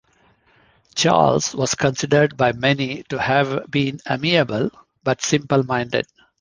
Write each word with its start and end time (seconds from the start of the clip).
Charles 0.95 1.53
was 1.53 1.75
considered 1.75 2.35
by 2.35 2.53
many 2.53 3.03
to 3.09 3.19
have 3.21 3.69
been 3.69 3.99
amiable, 4.09 4.71
but 5.03 5.21
simple-minded. 5.21 6.07